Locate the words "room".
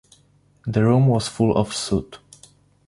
0.83-1.05